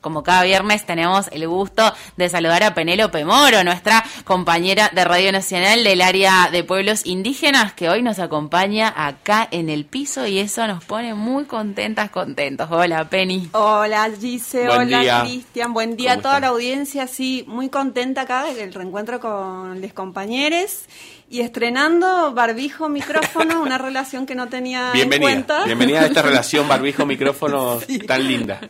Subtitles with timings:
[0.00, 1.82] Como cada viernes tenemos el gusto
[2.16, 7.72] de saludar a Penélope Moro, nuestra compañera de Radio Nacional del área de pueblos indígenas,
[7.72, 12.68] que hoy nos acompaña acá en el piso y eso nos pone muy contentas, contentos.
[12.70, 13.48] Hola, Penny.
[13.50, 14.68] Hola, Gise.
[14.68, 15.74] Hola, Cristian.
[15.74, 17.08] Buen día a toda la audiencia.
[17.08, 20.84] Sí, muy contenta acá del reencuentro con los compañeros
[21.30, 25.64] y estrenando barbijo micrófono, una relación que no tenía en cuenta.
[25.64, 28.60] Bienvenida a esta relación barbijo micrófono tan linda.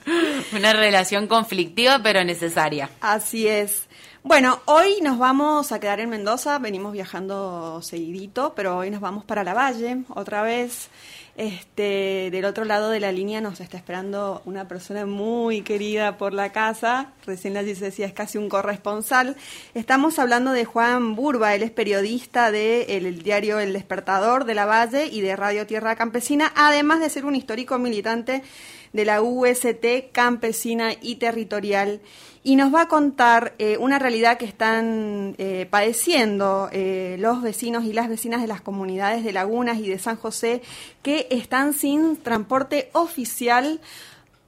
[0.52, 2.90] Una relación conflictiva pero necesaria.
[3.00, 3.88] Así es.
[4.24, 9.24] Bueno, hoy nos vamos a quedar en Mendoza, venimos viajando seguidito, pero hoy nos vamos
[9.24, 10.88] para la Valle otra vez.
[11.38, 16.34] Este, del otro lado de la línea nos está esperando una persona muy querida por
[16.34, 19.36] la casa, recién se decía es casi un corresponsal.
[19.72, 25.06] Estamos hablando de Juan Burba, él es periodista del diario El Despertador de la Valle
[25.06, 28.42] y de Radio Tierra Campesina, además de ser un histórico militante
[28.92, 32.00] de la UST campesina y territorial
[32.48, 37.84] y nos va a contar eh, una realidad que están eh, padeciendo eh, los vecinos
[37.84, 40.62] y las vecinas de las comunidades de Lagunas y de San José
[41.02, 43.82] que están sin transporte oficial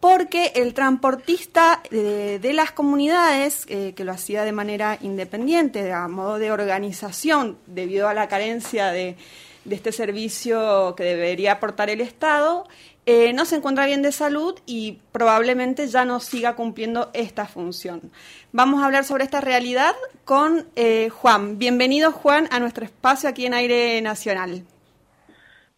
[0.01, 6.51] porque el transportista de, las comunidades, que lo hacía de manera independiente, a modo de
[6.53, 9.19] organización, debido a la carencia de,
[9.65, 12.67] de este servicio que debería aportar el Estado,
[13.07, 18.13] eh, no se encuentra bien de salud y probablemente ya no siga cumpliendo esta función.
[18.53, 19.95] Vamos a hablar sobre esta realidad
[20.25, 21.59] con eh, Juan.
[21.59, 24.63] Bienvenido Juan a nuestro espacio aquí en Aire Nacional.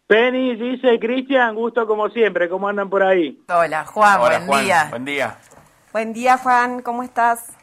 [0.05, 3.41] Penny, dice Cristian, gusto como siempre, ¿cómo andan por ahí?
[3.47, 4.87] Hola Juan, buen día.
[4.89, 5.37] Buen día.
[5.93, 7.57] Buen día Juan, ¿cómo estás?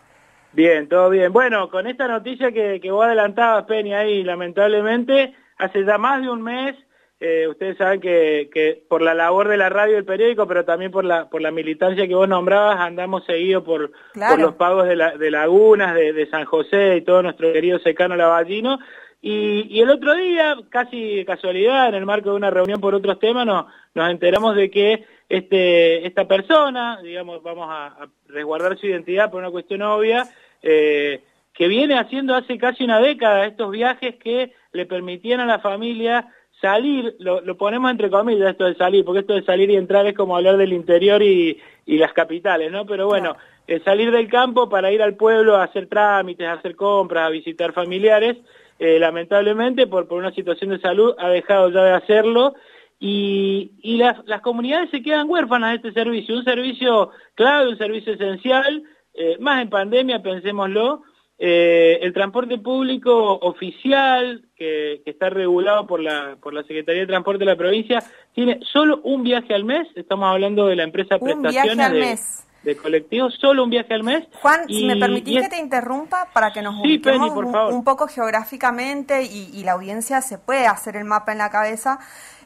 [0.52, 1.32] Bien, todo bien.
[1.32, 6.30] Bueno, con esta noticia que, que vos adelantabas, Penny, ahí lamentablemente, hace ya más de
[6.30, 6.77] un mes
[7.22, 10.91] eh, ustedes saben que, por la labor de la radio y el periódico, pero también
[10.91, 13.92] por la, por la militancia que vos nombrabas, andamos seguidos por,
[14.39, 18.78] los pagos de, lagunas, de, San José y todo nuestro querido secano lavallino.
[19.20, 22.95] Y, y, el otro día, casi de casualidad, en el marco de una reunión por
[22.95, 28.86] otros temas, nos, nos enteramos de que este, esta persona, digamos, vamos a, resguardar su
[28.86, 30.27] identidad por una cuestión obvia,
[30.63, 31.20] eh,
[31.55, 36.28] que viene haciendo hace casi una década estos viajes que le permitían a la familia
[36.61, 40.14] salir, lo, ponemos entre comillas esto de salir, porque esto de salir y entrar es
[40.14, 42.86] como hablar del interior y, las capitales, ¿no?
[42.86, 43.36] Pero bueno,
[43.84, 47.72] salir del campo para ir al pueblo a hacer trámites, a hacer compras, a visitar
[47.72, 48.36] familiares,
[48.78, 52.55] eh, lamentablemente por, por una situación de salud ha dejado ya de hacerlo
[53.00, 57.78] y, y las, las comunidades se quedan huérfanas de este servicio, un servicio clave, un
[57.78, 58.84] servicio esencial,
[59.14, 61.02] eh, más en pandemia, pensémoslo,
[61.42, 67.39] eh, el transporte público oficial, que, está regulado por la, por la Secretaría de Transporte
[67.39, 68.02] de la provincia,
[68.34, 72.18] tiene solo un viaje al mes, estamos hablando de la empresa Prestaciones de,
[72.62, 74.26] de colectivos, solo un viaje al mes.
[74.42, 77.30] Juan, si me permitís que te interrumpa para que nos ubiquemos
[77.72, 81.98] un, poco geográficamente y, y la audiencia se puede hacer el mapa en la cabeza.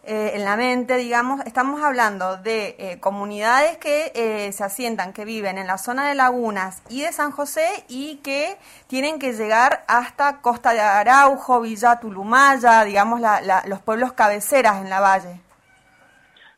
[0.06, 5.24] Eh, en la mente, digamos, estamos hablando de eh, comunidades que eh, se asientan, que
[5.24, 9.82] viven en la zona de Lagunas y de San José y que tienen que llegar
[9.88, 13.22] hasta Costa de Araujo, Villa Tulumaya, digamos,
[13.64, 15.40] los pueblos cabeceras en la valle.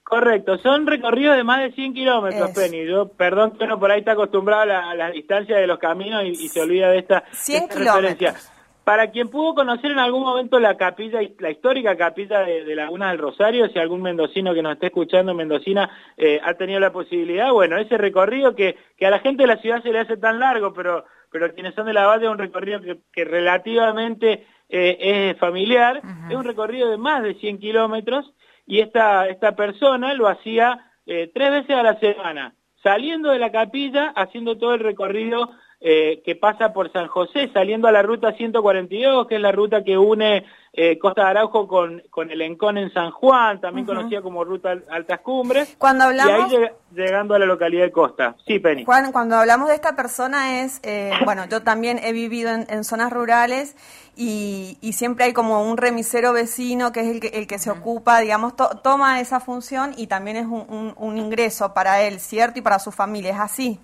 [0.09, 2.87] Correcto, son recorridos de más de 100 kilómetros, Penny.
[2.87, 6.23] Yo, perdón que uno por ahí está acostumbrado a la, a distancia de los caminos
[6.25, 8.53] y, se olvida de esta, 100 kilómetros.
[8.85, 13.19] Para quien pudo conocer en algún momento la capilla, la histórica capilla de, Laguna del
[13.19, 17.77] Rosario, si algún mendocino que nos esté escuchando, mendocina, eh, ha tenido la posibilidad, bueno,
[17.77, 21.05] ese recorrido que, a la gente de la ciudad se le hace tan largo, pero,
[21.33, 22.81] pero quienes son de la valle es un recorrido
[23.13, 26.01] que, relativamente eh, es familiar,
[26.31, 28.33] es un recorrido de más de 100 kilómetros,
[28.67, 33.53] y esta, esta persona lo hacía eh, tres veces a la semana, saliendo de la
[33.53, 35.51] capilla, haciendo todo el recorrido
[35.81, 39.85] eh, que pasa por San José, saliendo a la ruta 142, que es la ruta
[39.85, 44.21] que une eh, Costa de Araujo con, con el Encón en San Juan, también conocida
[44.21, 45.75] como Ruta Altas Cumbres.
[45.79, 46.53] Cuando hablamos...
[46.53, 48.37] Y ahí llegando a la localidad de Costa.
[48.47, 48.85] Sí, Penny.
[48.85, 53.13] Juan, cuando hablamos de esta persona es, eh, bueno, yo también he vivido en, zonas
[53.13, 53.77] rurales
[54.17, 57.71] y, y, siempre hay como un remisero vecino que es el que, el que se
[57.71, 62.59] ocupa, digamos, toma esa función y también es un, un, un ingreso para él, ¿cierto?
[62.59, 63.81] Y para su familia, ¿es así?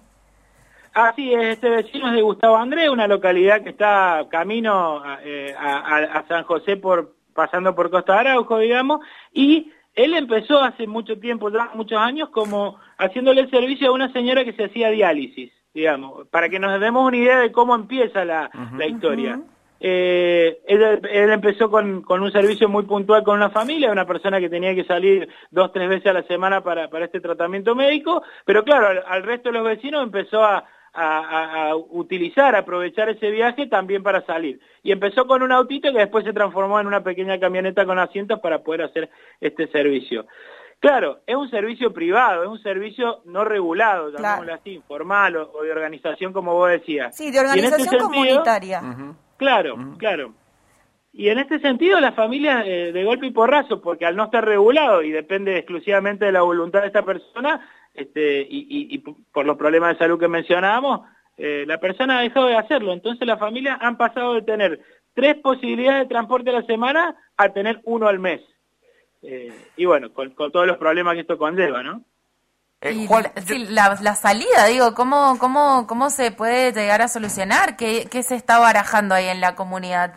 [0.95, 6.23] Así es, este vecino es de Gustavo Andrés, una localidad que está camino eh, a,
[6.29, 9.01] San José por pasando por Costa Araujo, digamos,
[9.33, 14.13] y él empezó hace mucho tiempo, ya muchos años, como haciéndole el servicio a una
[14.13, 18.27] señora que se hacía diálisis, digamos, para que nos demos una idea de cómo empieza
[18.27, 18.51] la,
[18.87, 19.41] historia.
[19.81, 24.51] eh, él, empezó con, con, un servicio muy puntual con una familia, una persona que
[24.51, 28.63] tenía que salir dos, tres veces a la semana para, para este tratamiento médico, pero
[28.63, 34.03] claro, al, resto de los vecinos empezó a, a, a, utilizar, aprovechar ese viaje también
[34.03, 34.61] para salir.
[34.83, 38.41] Y empezó con un autito que después se transformó en una pequeña camioneta con asientos
[38.41, 39.11] para poder hacer
[39.41, 40.27] este servicio.
[40.81, 45.71] Claro, es un servicio privado, es un servicio no regulado, llamémoslo así, informal o, de
[45.71, 47.17] organización, como vos decías.
[47.17, 48.83] Sí, de este organización comunitaria.
[49.37, 50.35] Claro, claro.
[51.13, 54.45] Y en este sentido la familia eh, de golpe y porrazo, porque al no estar
[54.45, 57.61] regulado y depende exclusivamente de la voluntad de esta persona,
[57.95, 58.99] este, y,
[59.33, 61.03] por los problemas de salud que mencionábamos,
[61.37, 62.93] eh, la persona ha dejado de hacerlo.
[62.93, 64.81] Entonces la familia han pasado de tener
[65.15, 68.41] tres posibilidades de transporte a la semana a tener uno al mes.
[69.23, 72.03] Eh, y bueno, con, todos los problemas que esto conlleva, ¿no?
[72.81, 73.07] Eh,
[73.69, 77.77] la, salida, digo, ¿cómo, cómo, ¿cómo se puede llegar a solucionar?
[77.77, 80.15] ¿Qué, qué se está barajando ahí en la comunidad?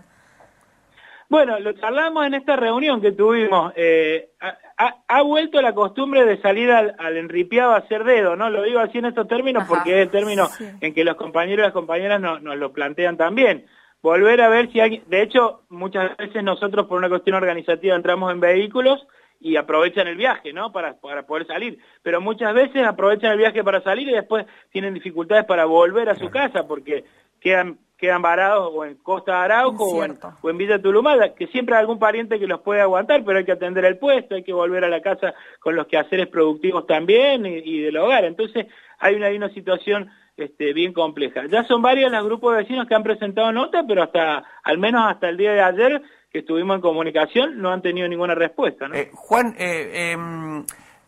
[1.30, 3.74] Bueno, lo charlamos en esta reunión que tuvimos.
[3.76, 4.30] Eh,
[4.78, 8.50] ha, vuelto la costumbre de salir al, enripiado a hacer dedo, ¿no?
[8.50, 10.48] Lo digo así en estos términos porque es el término
[10.82, 13.66] en que los compañeros y las compañeras nos lo plantean también
[14.06, 15.02] volver a ver si hay...
[15.08, 19.06] De hecho, muchas veces nosotros por una cuestión organizativa entramos en vehículos
[19.46, 20.72] y aprovechan el viaje, ¿no?
[20.72, 21.78] Para, para poder salir.
[22.02, 26.16] Pero muchas veces aprovechan el viaje para salir y después tienen dificultades para volver a
[26.16, 27.06] su casa porque
[27.40, 31.76] quedan quedan varados o en Costa Arauco o en, o en, Villa Tulumada, que siempre
[31.76, 34.52] hay algún pariente que los puede aguantar, pero hay que atender el puesto, hay que
[34.52, 38.26] volver a la casa con los quehaceres productivos también y, y del hogar.
[38.26, 38.66] Entonces
[38.98, 41.46] hay una, hay una situación este, bien compleja.
[41.46, 45.04] Ya son varios los grupos de vecinos que han presentado nota, pero hasta, al menos
[45.06, 46.02] hasta el día de ayer
[46.36, 48.88] que estuvimos en comunicación, no han tenido ninguna respuesta.
[48.94, 50.66] Eh, Juan, eh, em,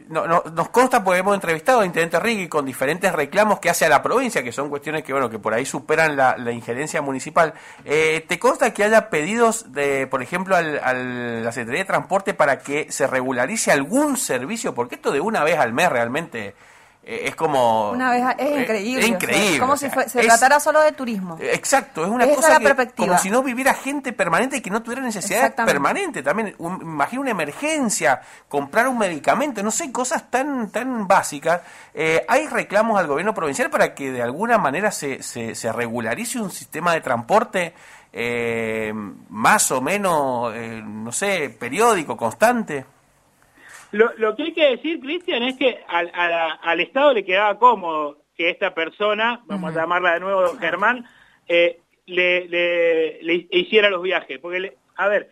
[0.07, 3.89] no, nos consta porque hemos entrevistado a Intendente Rigui con diferentes reclamos que hace a
[3.89, 7.53] la provincia, que son cuestiones que, bueno, que por ahí superan la, injerencia municipal.
[7.83, 12.59] Eh, ¿Te consta que haya pedidos, de, por ejemplo, a la Secretaría de Transporte para
[12.59, 14.73] que se regularice algún servicio?
[14.73, 16.55] Porque esto de una vez al mes realmente
[17.09, 17.91] es como...
[17.91, 18.99] Una vez, es increíble.
[19.01, 19.59] Es increíble.
[19.59, 21.37] como si se tratara solo de turismo.
[21.39, 25.01] Exacto, es una cosa que, como si no viviera gente permanente y que no tuviera
[25.01, 26.21] necesidad permanente.
[26.21, 31.61] También, un, imagino una emergencia, comprar un medicamento, no sé, cosas tan, tan básicas.
[31.93, 36.41] Eh, ¿Hay reclamos al gobierno provincial para que de alguna manera se, se, se regularice
[36.41, 37.73] un sistema de transporte
[38.11, 38.93] eh,
[39.29, 42.96] más o menos, no sé, periódico, constante?
[43.91, 48.73] Lo, que hay que decir, Cristian, es que al, Estado le quedaba cómodo que esta
[48.73, 51.05] persona, vamos a llamarla de nuevo Germán,
[51.47, 54.39] eh, le, hiciera los viajes.
[54.39, 55.31] Porque, a ver,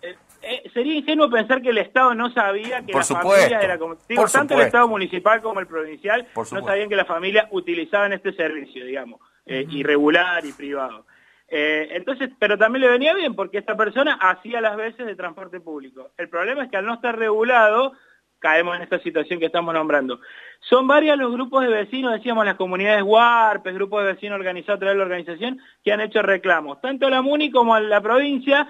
[0.00, 3.96] eh, eh, sería ingenuo pensar que el Estado no sabía que la familia era como...
[4.08, 8.32] Digo, tanto el Estado municipal como el provincial no sabían que la familia utilizaban este
[8.32, 11.04] servicio, digamos, irregular y privado.
[11.52, 15.60] Eh, entonces, pero también le venía bien porque esta persona hacía las veces de transporte
[15.60, 16.12] público.
[16.16, 17.92] El problema es que al no estar regulado,
[18.38, 20.20] caemos en esta situación que estamos nombrando.
[20.60, 24.80] Son varios los grupos de vecinos, decíamos las comunidades WARPES, grupos de vecinos organizados a
[24.80, 26.80] través de la organización, que han hecho reclamos.
[26.80, 28.68] Tanto la MUNI como la provincia,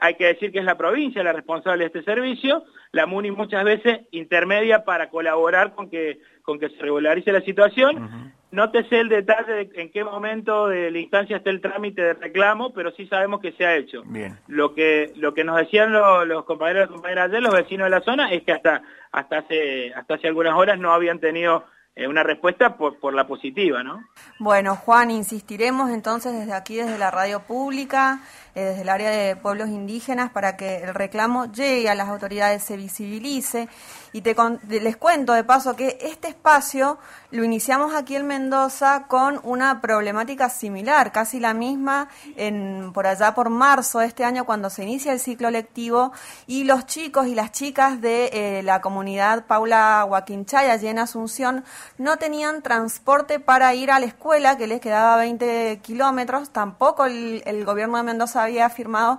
[0.00, 3.64] hay que decir que es la provincia la responsable de este servicio, la MUNI muchas
[3.64, 8.32] veces intermedia para colaborar con que, con que se regularice la situación.
[8.52, 12.02] No te sé el detalle de en qué momento de la instancia está el trámite
[12.02, 14.02] de reclamo, pero sí sabemos que se ha hecho.
[14.06, 14.38] Bien.
[14.48, 18.00] Lo que lo que nos decían los, compañeros y compañeras ayer, los vecinos de la
[18.00, 18.82] zona, es que hasta
[19.12, 21.64] hasta hace hasta hace algunas horas no habían tenido
[21.94, 24.02] eh, una respuesta por, por la positiva, ¿no?
[24.40, 28.22] Bueno, Juan, insistiremos entonces desde aquí, desde la radio pública,
[28.54, 32.64] eh, desde el área de pueblos indígenas, para que el reclamo llegue a las autoridades,
[32.64, 33.68] se visibilice.
[34.14, 34.34] Y te,
[34.66, 36.98] les cuento de paso que este espacio
[37.30, 43.34] lo iniciamos aquí en Mendoza con una problemática similar, casi la misma, en, por allá
[43.34, 46.12] por marzo de este año, cuando se inicia el ciclo lectivo,
[46.46, 51.62] y los chicos y las chicas de eh, la comunidad Paula Huaquinchay, allí en Asunción,
[51.98, 57.42] no tenían transporte para ir a la escuela, que les quedaba 20 kilómetros, tampoco el,
[57.46, 59.18] el gobierno de Mendoza había firmado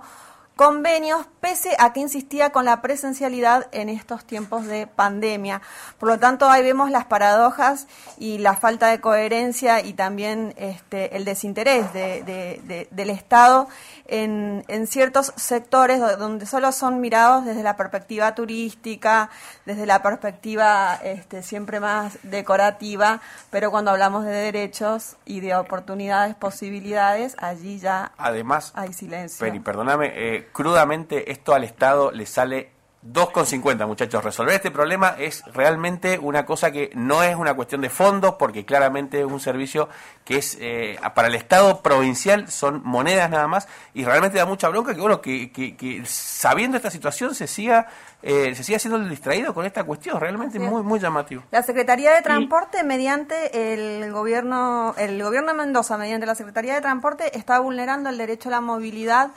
[0.56, 5.60] convenios, pese a que insistía con la presencialidad en estos tiempos de pandemia.
[5.98, 7.86] Por lo tanto, ahí vemos las paradojas
[8.18, 13.68] y la falta de coherencia y también este, el desinterés del Estado
[14.12, 19.30] en, ciertos sectores donde solo son mirados desde la perspectiva turística,
[19.64, 26.34] desde la perspectiva este, siempre más decorativa, pero cuando hablamos de derechos y de oportunidades,
[26.34, 29.46] posibilidades, allí ya Además, hay silencio.
[29.46, 32.71] Peri, perdóname, eh, crudamente esto al Estado le sale
[33.02, 34.22] 2,50 muchachos.
[34.22, 38.64] Resolver este problema es realmente una cosa que no es una cuestión de fondos, porque
[38.64, 39.88] claramente es un servicio
[40.24, 44.68] que es eh, para el Estado provincial, son monedas nada más, y realmente da mucha
[44.68, 47.88] bronca que, bueno, que, que, sabiendo esta situación se siga,
[48.22, 51.42] eh, se siga siendo distraído con esta cuestión, realmente muy, muy llamativo.
[51.50, 56.80] La Secretaría de Transporte, mediante el gobierno, el gobierno de Mendoza, mediante la Secretaría de
[56.80, 59.32] Transporte, está vulnerando el derecho a la movilidad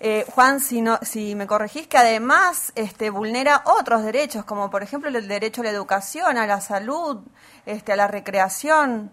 [0.00, 4.82] eh, Juan, si, no, si me corregís, que además este, vulnera otros derechos, como por
[4.82, 7.18] ejemplo el derecho a la educación, a la salud,
[7.64, 9.10] este, a la recreación.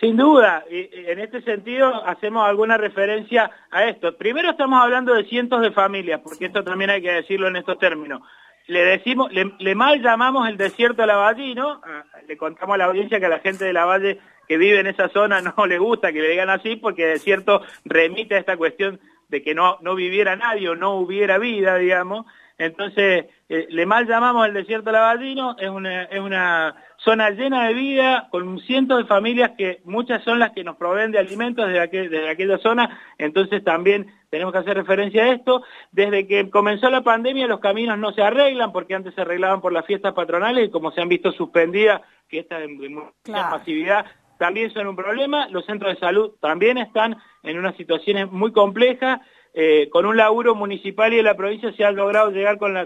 [0.00, 4.16] Sin duda, en este sentido hacemos alguna referencia a esto.
[4.16, 7.78] Primero estamos hablando de cientos de familias, porque esto también hay que decirlo en estos
[7.80, 8.22] términos.
[8.68, 13.26] Le decimos, le, mal llamamos el desierto lavallino, ah, le contamos a la audiencia que
[13.26, 16.22] a la gente de la Valle que vive en esa zona no le gusta que
[16.22, 20.68] le digan así, porque desierto remite a esta cuestión de que no, no viviera nadie
[20.68, 22.26] o no hubiera vida, digamos.
[22.58, 27.74] Entonces, eh, le mal llamamos el desierto lavadino, es una, es una zona llena de
[27.74, 31.80] vida, con cientos de familias que muchas son las que nos proveen de alimentos desde,
[31.80, 35.62] aquel, desde aquella zona, entonces también tenemos que hacer referencia a esto.
[35.92, 39.72] Desde que comenzó la pandemia los caminos no se arreglan, porque antes se arreglaban por
[39.72, 44.04] las fiestas patronales y como se han visto suspendidas, que esta de, mucha masividad
[44.38, 49.20] también son un problema, los centros de salud también están en unas situaciones muy complejas,
[49.54, 52.76] eh, con un laburo municipal y de la provincia se ha logrado llegar con,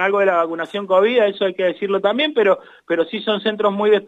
[0.00, 3.72] algo de la vacunación COVID, eso hay que decirlo también, pero, pero sí son centros
[3.72, 4.02] muy de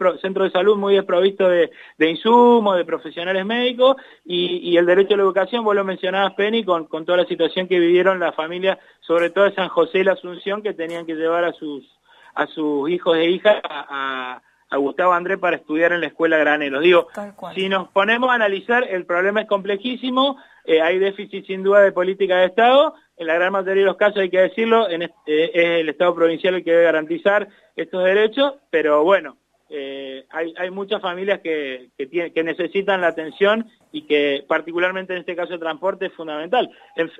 [0.51, 1.49] salud muy desprovistos
[1.97, 6.65] de, insumos, de profesionales médicos, y, el derecho a la educación, vos lo mencionabas, Penny,
[6.65, 10.13] con, toda la situación que vivieron las familias, sobre todo de San José y la
[10.13, 11.85] Asunción, que tenían que llevar a sus,
[12.33, 14.41] a sus hijos e hijas a
[14.77, 16.79] Gustavo André para estudiar en la escuela Granero.
[16.79, 17.07] Digo,
[17.55, 21.91] si nos ponemos a analizar, el problema es complejísimo, eh, hay déficit sin duda de
[21.91, 25.09] política de Estado, en la gran mayoría de los casos hay que decirlo, en eh,
[25.27, 25.51] es
[25.81, 29.37] el Estado provincial el que debe garantizar estos derechos, pero bueno,
[29.75, 35.35] eh, hay, hay, muchas familias que, que, necesitan la atención y que particularmente en este
[35.35, 36.69] caso el transporte es fundamental.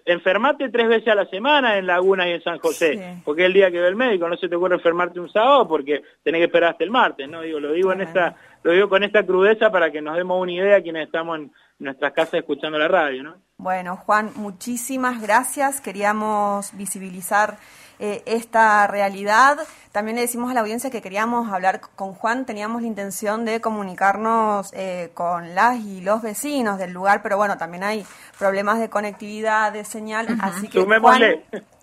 [0.06, 3.54] enfermate tres veces a la semana en Laguna y en San José, porque es el
[3.54, 6.46] día que ve el médico, no se te ocurre enfermarte un sábado porque tenés que
[6.46, 7.42] esperar hasta el martes, ¿no?
[7.42, 10.52] Digo, lo digo en esta, lo digo con esta crudeza para que nos demos una
[10.52, 13.36] idea quienes estamos en nuestras casas escuchando la radio, ¿no?
[13.58, 15.82] Bueno, Juan, muchísimas gracias.
[15.82, 17.58] Queríamos visibilizar
[18.00, 19.58] eh, esta realidad.
[19.92, 23.62] También le decimos a la audiencia que queríamos hablar con Juan, teníamos la intención de
[23.62, 28.06] comunicarnos eh, con las y los vecinos del lugar, pero bueno, también hay
[28.40, 31.22] problemas de conectividad, de señal, así que Juan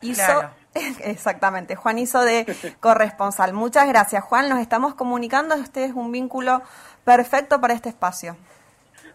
[0.01, 0.23] hizo...
[1.01, 2.47] Exactamente, Juan hizo de
[2.79, 3.53] corresponsal.
[3.53, 4.49] Muchas gracias, Juan.
[4.49, 5.57] Nos estamos comunicando.
[5.57, 6.63] Usted es un vínculo
[7.05, 8.37] perfecto para este espacio.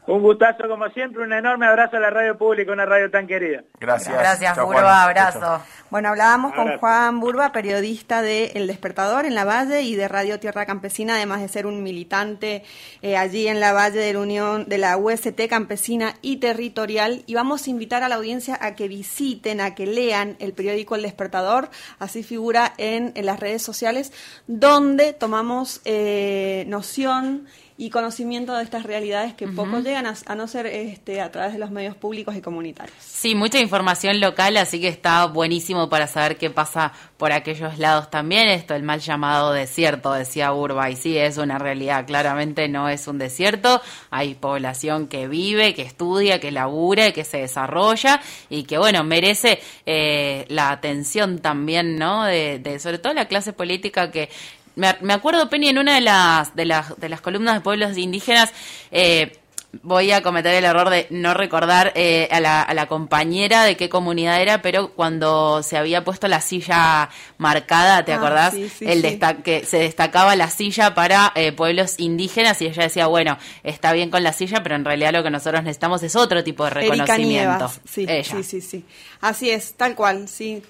[0.08, 3.64] Un gustazo como siempre, un enorme abrazo a la radio pública, una radio tan querida.
[3.80, 4.16] Gracias.
[4.16, 5.62] Gracias, Burba, abrazo.
[5.90, 10.40] Bueno, hablábamos con Juan Burba, periodista de El Despertador en La Valle y de Radio
[10.40, 12.64] Tierra Campesina, además de ser un militante
[13.02, 17.24] eh, allí en La Valle de la Unión de la UST Campesina y Territorial.
[17.26, 20.96] Y vamos a invitar a la audiencia a que visiten, a que lean el periódico
[20.96, 24.12] El Despertador, así figura en, las redes sociales,
[24.46, 30.66] donde tomamos eh, noción y conocimiento de estas realidades que poco llegan a, no ser
[30.66, 32.96] este, a través de los medios públicos y comunitarios.
[33.02, 38.10] Sí, mucha información local, así que está buenísimo para saber qué pasa por aquellos lados
[38.10, 38.48] también.
[38.48, 43.10] Esto, el mal llamado desierto, decía Urba, y sí, es una realidad, claramente no es
[43.10, 48.78] un desierto, hay población que vive, que estudia, que labura, que se desarrolla y que,
[48.78, 52.24] bueno, merece eh, la atención también, ¿no?
[52.24, 54.30] De, de sobre todo la clase política que
[54.76, 58.54] me, acuerdo, Penny, en una de las, de las, de las columnas de pueblos indígenas,
[58.92, 59.38] eh,
[59.84, 63.78] voy a cometer el error de no recordar eh, a, la, a, la, compañera de
[63.78, 68.54] qué comunidad era, pero cuando se había puesto la silla marcada, ¿te ah, acordás?
[68.54, 73.94] el que se destacaba la silla para eh, pueblos indígenas y ella decía, bueno, está
[73.94, 76.70] bien con la silla, pero en realidad lo que nosotros necesitamos es otro tipo de
[76.72, 77.72] reconocimiento.
[77.90, 78.86] Sí, sí, sí, sí.
[79.22, 80.62] Así es, tal cual, sí.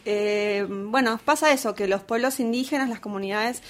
[0.70, 3.62] bueno, pasa eso, que los pueblos indígenas, las comunidades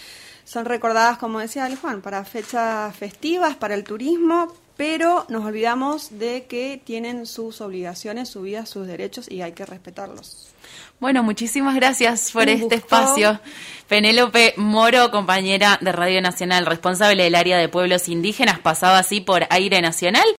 [0.45, 6.17] son recordadas, como decía Ale Juan, para fechas festivas, para el turismo, pero nos olvidamos
[6.19, 10.49] de que tienen sus obligaciones, su vida, sus derechos y hay que respetarlos.
[10.99, 13.39] Bueno, muchísimas gracias por este espacio.
[13.87, 19.45] Penélope Moro, compañera de Radio Nacional, responsable del área de pueblos indígenas, pasaba así por
[19.49, 20.25] Aire Nacional.